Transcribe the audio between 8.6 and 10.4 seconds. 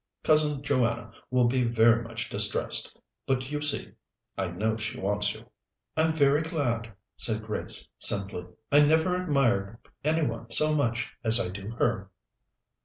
"I never admired any